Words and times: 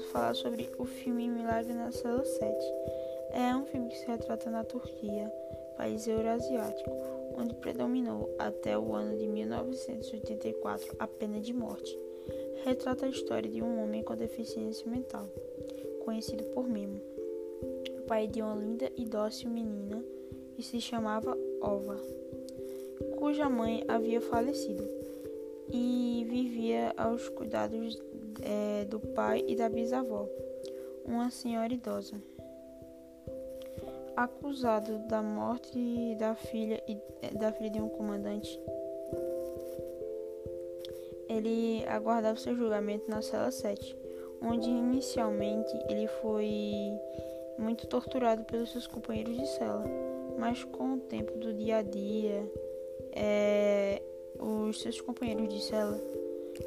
falar 0.00 0.34
sobre 0.34 0.70
o 0.78 0.84
filme 0.84 1.28
Milagre 1.28 1.72
na 1.72 1.90
Cela 1.92 2.24
7. 2.24 2.42
É 3.32 3.56
um 3.56 3.64
filme 3.64 3.88
que 3.88 3.98
se 3.98 4.06
retrata 4.06 4.50
na 4.50 4.64
Turquia, 4.64 5.32
país 5.76 6.06
eurasiático, 6.06 6.90
onde 7.36 7.54
predominou 7.54 8.34
até 8.38 8.78
o 8.78 8.94
ano 8.94 9.16
de 9.16 9.26
1984 9.26 10.96
a 10.98 11.06
pena 11.06 11.40
de 11.40 11.52
morte. 11.52 11.98
Retrata 12.64 13.06
a 13.06 13.08
história 13.08 13.50
de 13.50 13.62
um 13.62 13.82
homem 13.82 14.02
com 14.02 14.14
deficiência 14.14 14.88
mental, 14.90 15.28
conhecido 16.04 16.44
por 16.54 16.68
Memo, 16.68 17.00
pai 18.06 18.26
de 18.26 18.42
uma 18.42 18.54
linda 18.54 18.90
e 18.96 19.04
dócil 19.04 19.50
menina 19.50 20.04
que 20.54 20.62
se 20.62 20.80
chamava 20.80 21.36
Ova, 21.60 21.96
cuja 23.18 23.48
mãe 23.48 23.84
havia 23.88 24.20
falecido 24.20 24.86
e 25.70 26.26
vivia 26.62 26.94
aos 26.96 27.28
cuidados 27.30 28.00
é, 28.40 28.84
do 28.84 29.00
pai 29.00 29.44
e 29.48 29.56
da 29.56 29.68
bisavó, 29.68 30.28
uma 31.04 31.28
senhora 31.28 31.74
idosa. 31.74 32.14
Acusado 34.16 34.98
da 35.08 35.20
morte 35.20 36.14
da 36.20 36.36
filha 36.36 36.80
e 36.86 36.96
é, 37.20 37.34
da 37.34 37.50
filha 37.52 37.70
de 37.70 37.80
um 37.80 37.88
comandante, 37.88 38.60
ele 41.28 41.84
aguardava 41.88 42.38
seu 42.38 42.54
julgamento 42.54 43.10
na 43.10 43.20
cela 43.22 43.50
7, 43.50 43.96
onde 44.40 44.68
inicialmente 44.68 45.72
ele 45.88 46.06
foi 46.20 46.92
muito 47.58 47.88
torturado 47.88 48.44
pelos 48.44 48.70
seus 48.70 48.86
companheiros 48.86 49.36
de 49.36 49.48
cela, 49.48 49.84
mas 50.38 50.62
com 50.62 50.94
o 50.94 51.00
tempo 51.00 51.36
do 51.38 51.52
dia 51.52 51.78
a 51.78 51.82
dia, 51.82 52.48
é, 53.10 54.00
os 54.38 54.80
seus 54.80 55.00
companheiros 55.00 55.48
de 55.48 55.60
cela 55.60 56.21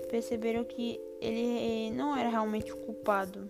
perceberam 0.09 0.63
que 0.63 0.99
ele 1.21 1.91
não 1.91 2.15
era 2.15 2.29
realmente 2.29 2.71
o 2.71 2.77
culpado. 2.77 3.49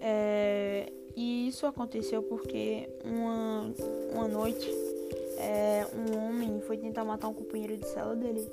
É, 0.00 0.92
e 1.16 1.48
isso 1.48 1.66
aconteceu 1.66 2.22
porque 2.22 2.88
uma, 3.04 3.72
uma 4.12 4.28
noite 4.28 4.68
é, 5.38 5.86
um 5.94 6.26
homem 6.26 6.60
foi 6.60 6.76
tentar 6.76 7.04
matar 7.04 7.28
um 7.28 7.34
companheiro 7.34 7.76
de 7.76 7.86
cela 7.86 8.14
dele. 8.14 8.48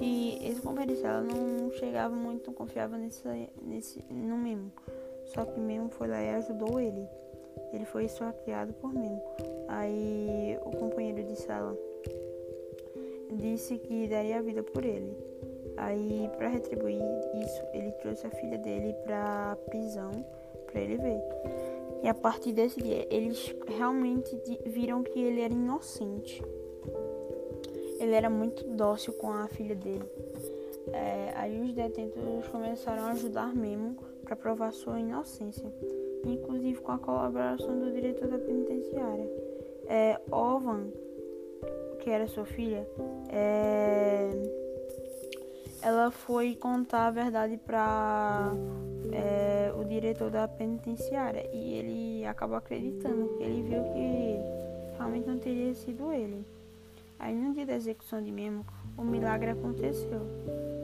E 0.00 0.38
esse 0.42 0.60
companheiro 0.60 0.94
de 0.94 1.00
cela 1.00 1.20
não 1.20 1.70
chegava 1.72 2.14
muito, 2.14 2.48
não 2.48 2.54
confiava 2.54 2.96
nesse, 2.96 3.22
nesse, 3.62 4.04
no 4.10 4.36
Memo. 4.36 4.72
Só 5.34 5.44
que 5.44 5.60
Memo 5.60 5.88
foi 5.90 6.08
lá 6.08 6.20
e 6.20 6.30
ajudou 6.30 6.80
ele. 6.80 7.06
Ele 7.72 7.84
foi 7.84 8.06
esfaqueado 8.06 8.72
por 8.74 8.92
Memo. 8.92 9.22
Aí 9.68 10.58
o 10.64 10.70
companheiro 10.70 11.22
de 11.22 11.36
cela 11.36 11.76
disse 13.36 13.78
que 13.78 14.08
daria 14.08 14.38
a 14.38 14.42
vida 14.42 14.62
por 14.62 14.84
ele. 14.84 15.16
Aí, 15.76 16.30
para 16.36 16.48
retribuir 16.48 17.00
isso, 17.42 17.62
ele 17.72 17.90
trouxe 17.92 18.26
a 18.26 18.30
filha 18.30 18.58
dele 18.58 18.94
para 19.04 19.56
prisão 19.66 20.12
para 20.66 20.80
ele 20.80 20.96
ver. 20.96 21.20
E 22.02 22.08
a 22.08 22.14
partir 22.14 22.52
desse 22.52 22.82
dia, 22.82 23.06
eles 23.10 23.54
realmente 23.66 24.38
viram 24.66 25.02
que 25.02 25.18
ele 25.18 25.40
era 25.40 25.54
inocente. 25.54 26.42
Ele 27.98 28.14
era 28.14 28.28
muito 28.28 28.64
dócil 28.64 29.12
com 29.14 29.30
a 29.30 29.48
filha 29.48 29.74
dele. 29.74 30.04
É, 30.92 31.32
aí 31.34 31.60
os 31.62 31.72
detentos 31.72 32.46
começaram 32.48 33.04
a 33.04 33.12
ajudar 33.12 33.54
mesmo 33.54 33.96
para 34.22 34.36
provar 34.36 34.72
sua 34.72 35.00
inocência, 35.00 35.72
inclusive 36.26 36.80
com 36.80 36.92
a 36.92 36.98
colaboração 36.98 37.78
do 37.78 37.90
diretor 37.90 38.28
da 38.28 38.38
penitenciária. 38.38 39.30
É, 39.86 40.20
Ovan 40.30 40.88
que 42.04 42.10
era 42.10 42.28
sua 42.28 42.44
filha, 42.44 42.86
é... 43.30 44.30
ela 45.80 46.10
foi 46.10 46.54
contar 46.54 47.06
a 47.06 47.10
verdade 47.10 47.56
para 47.56 48.52
é, 49.10 49.72
o 49.74 49.84
diretor 49.84 50.30
da 50.30 50.46
penitenciária 50.46 51.48
e 51.50 51.72
ele 51.72 52.26
acabou 52.26 52.58
acreditando, 52.58 53.24
porque 53.24 53.42
ele 53.42 53.62
viu 53.62 53.82
que 53.84 54.98
realmente 54.98 55.26
não 55.26 55.38
teria 55.38 55.74
sido 55.74 56.12
ele. 56.12 56.44
Aí 57.18 57.34
no 57.34 57.54
dia 57.54 57.64
da 57.64 57.74
execução 57.74 58.22
de 58.22 58.30
Memo, 58.30 58.66
o 58.98 59.02
milagre 59.02 59.52
aconteceu. 59.52 60.20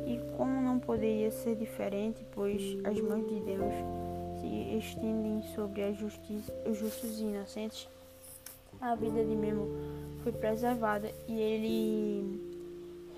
E 0.06 0.19
como 0.39 0.62
não 0.62 0.78
poderia 0.78 1.31
ser 1.31 1.55
diferente, 1.55 2.25
pois 2.34 2.78
as 2.83 2.99
mãos 2.99 3.28
de 3.28 3.41
Deus 3.41 3.75
se 4.41 4.78
estendem 4.78 5.43
sobre 5.55 5.83
os 5.83 6.78
justos 6.78 7.21
e 7.21 7.25
inocentes, 7.25 7.87
a 8.81 8.94
vida 8.94 9.23
de 9.23 9.37
Memo 9.37 9.69
foi 10.22 10.32
preservada 10.32 11.12
e 11.28 11.41
ele 11.41 12.41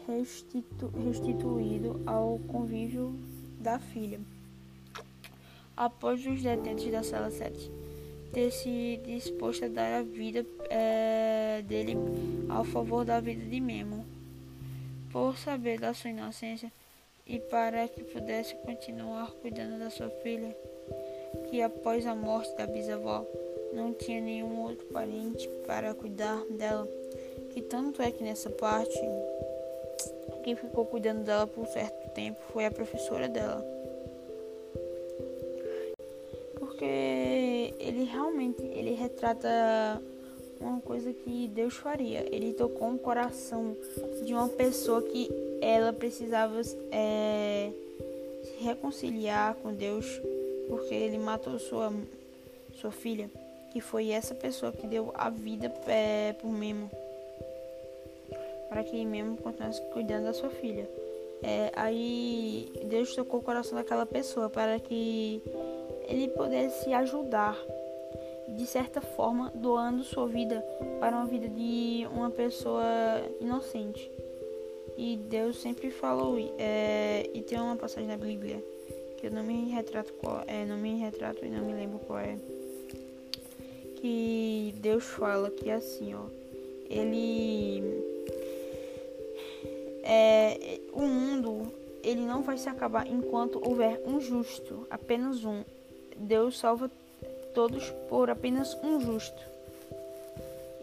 restitu 0.06 0.88
restituído 1.04 2.00
ao 2.06 2.38
convívio 2.40 3.14
da 3.60 3.78
filha. 3.78 4.20
Após 5.76 6.24
os 6.26 6.42
detentos 6.42 6.90
da 6.90 7.02
cela 7.02 7.30
7 7.30 7.70
ter 8.32 8.50
se 8.50 8.98
disposto 9.04 9.66
a 9.66 9.68
dar 9.68 10.00
a 10.00 10.02
vida 10.02 10.44
é, 10.70 11.62
dele 11.62 11.96
ao 12.48 12.64
favor 12.64 13.04
da 13.04 13.20
vida 13.20 13.44
de 13.44 13.60
Memo, 13.60 14.06
por 15.10 15.36
saber 15.36 15.78
da 15.78 15.92
sua 15.92 16.10
inocência 16.10 16.72
e 17.26 17.38
para 17.38 17.86
que 17.88 18.02
pudesse 18.02 18.54
continuar 18.56 19.30
cuidando 19.32 19.78
da 19.78 19.90
sua 19.90 20.08
filha, 20.22 20.56
que 21.48 21.62
após 21.62 22.06
a 22.06 22.14
morte 22.14 22.54
da 22.56 22.66
bisavó 22.66 23.26
não 23.72 23.92
tinha 23.92 24.20
nenhum 24.20 24.62
outro 24.62 24.86
parente 24.86 25.48
para 25.66 25.94
cuidar 25.94 26.44
dela. 26.50 26.88
E 27.54 27.60
tanto 27.60 28.00
é 28.02 28.10
que 28.10 28.22
nessa 28.22 28.50
parte, 28.50 28.98
quem 30.44 30.54
ficou 30.54 30.86
cuidando 30.86 31.24
dela 31.24 31.46
por 31.46 31.66
certo 31.66 32.10
tempo 32.10 32.38
foi 32.52 32.66
a 32.66 32.70
professora 32.70 33.28
dela. 33.28 33.64
Porque 36.58 37.74
ele 37.78 38.04
realmente 38.04 38.62
ele 38.62 38.94
retrata 38.94 39.48
uma 40.60 40.80
coisa 40.80 41.12
que 41.12 41.48
Deus 41.48 41.74
faria. 41.74 42.24
Ele 42.34 42.52
tocou 42.54 42.88
um 42.88 42.98
coração 42.98 43.76
de 44.24 44.32
uma 44.32 44.48
pessoa 44.48 45.02
que 45.02 45.28
ela 45.60 45.92
precisava 45.92 46.60
é, 46.90 47.70
se 48.42 48.64
reconciliar 48.64 49.54
com 49.56 49.72
Deus 49.72 50.20
porque 50.68 50.94
ele 50.94 51.18
matou 51.18 51.58
sua, 51.58 51.92
sua 52.74 52.90
filha 52.90 53.30
que 53.72 53.80
foi 53.80 54.10
essa 54.10 54.34
pessoa 54.34 54.70
que 54.70 54.86
deu 54.86 55.10
a 55.14 55.30
vida 55.30 55.72
é, 55.86 56.34
por 56.34 56.52
Memo, 56.52 56.90
para 58.68 58.84
que 58.84 59.02
Memo 59.04 59.38
continuasse 59.38 59.80
cuidando 59.92 60.24
da 60.24 60.34
sua 60.34 60.50
filha. 60.50 60.88
É, 61.42 61.72
aí 61.74 62.70
Deus 62.84 63.14
tocou 63.16 63.40
o 63.40 63.42
coração 63.42 63.76
daquela 63.76 64.04
pessoa 64.04 64.50
para 64.50 64.78
que 64.78 65.42
ele 66.06 66.28
pudesse 66.28 66.92
ajudar, 66.92 67.56
de 68.46 68.66
certa 68.66 69.00
forma, 69.00 69.50
doando 69.54 70.04
sua 70.04 70.28
vida 70.28 70.60
para 71.00 71.16
uma 71.16 71.26
vida 71.26 71.48
de 71.48 72.06
uma 72.12 72.28
pessoa 72.28 72.84
inocente. 73.40 74.10
E 74.98 75.16
Deus 75.16 75.62
sempre 75.62 75.90
falou, 75.90 76.36
é, 76.58 77.30
e 77.32 77.40
tem 77.40 77.58
uma 77.58 77.76
passagem 77.76 78.06
na 78.06 78.18
Bíblia 78.18 78.62
que 79.22 79.28
eu 79.28 79.30
não 79.30 79.44
me 79.44 79.70
retrato 79.70 80.12
qual, 80.14 80.42
é, 80.48 80.66
não 80.66 80.76
me 80.76 80.96
retrato 80.96 81.44
e 81.46 81.48
não 81.48 81.64
me 81.64 81.72
lembro 81.72 82.00
qual 82.00 82.18
é 82.18 82.36
que 84.00 84.74
Deus 84.78 85.04
fala 85.04 85.48
que 85.48 85.70
é 85.70 85.74
assim, 85.74 86.12
ó, 86.12 86.24
ele 86.90 87.80
é, 90.02 90.80
o 90.92 91.02
mundo 91.02 91.72
ele 92.02 92.22
não 92.22 92.42
vai 92.42 92.58
se 92.58 92.68
acabar 92.68 93.06
enquanto 93.06 93.62
houver 93.64 94.02
um 94.04 94.20
justo, 94.20 94.88
apenas 94.90 95.44
um. 95.44 95.62
Deus 96.16 96.58
salva 96.58 96.90
todos 97.54 97.90
por 98.08 98.28
apenas 98.28 98.76
um 98.82 99.00
justo. 99.00 99.40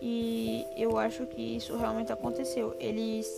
E 0.01 0.65
eu 0.77 0.97
acho 0.97 1.25
que 1.25 1.57
isso 1.57 1.75
realmente 1.75 2.13
aconteceu. 2.13 2.73
Eles 2.79 3.29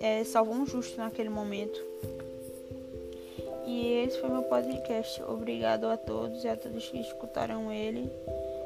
é, 0.00 0.24
salvou 0.24 0.54
um 0.54 0.64
justo 0.64 0.96
naquele 0.96 1.28
momento. 1.28 1.78
E 3.76 4.04
esse 4.04 4.18
foi 4.18 4.30
meu 4.30 4.42
podcast. 4.44 5.22
Obrigado 5.24 5.84
a 5.84 5.98
todos 5.98 6.42
e 6.42 6.48
a 6.48 6.56
todos 6.56 6.88
que 6.88 6.98
escutaram 6.98 7.70
ele. 7.70 8.10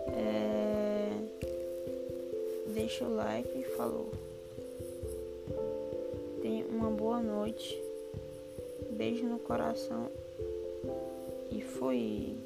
É... 0.06 1.10
Deixa 2.68 3.04
o 3.04 3.16
like 3.16 3.64
falou. 3.76 4.08
Tenha 6.40 6.64
uma 6.66 6.90
boa 6.90 7.20
noite. 7.20 7.76
Beijo 8.92 9.24
no 9.24 9.40
coração. 9.40 10.06
E 11.50 11.60
foi. 11.60 12.36